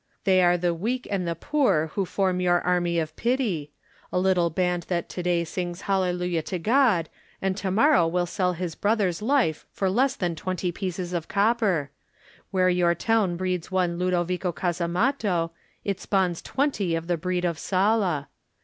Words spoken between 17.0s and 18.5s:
the breed of Sala.